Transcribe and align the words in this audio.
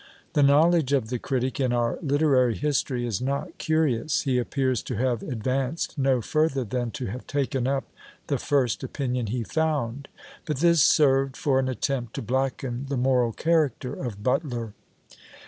The 0.33 0.41
knowledge 0.41 0.93
of 0.93 1.09
the 1.11 1.19
critic 1.19 1.59
in 1.59 1.71
our 1.71 1.99
literary 2.01 2.55
history 2.57 3.05
is 3.05 3.21
not 3.21 3.59
curious; 3.59 4.21
he 4.21 4.39
appears 4.39 4.81
to 4.81 4.95
have 4.95 5.21
advanced 5.21 5.95
no 5.95 6.21
further 6.23 6.63
than 6.63 6.89
to 6.97 7.05
have 7.05 7.27
taken 7.27 7.67
up 7.67 7.83
the 8.25 8.39
first 8.39 8.83
opinion 8.83 9.27
he 9.27 9.43
found; 9.43 10.07
but 10.45 10.57
this 10.57 10.81
served 10.81 11.37
for 11.37 11.59
an 11.59 11.69
attempt 11.69 12.15
to 12.15 12.23
blacken 12.23 12.87
the 12.89 12.97
moral 12.97 13.31
character 13.31 13.93
of 13.93 14.23
BUTLER! 14.23 14.73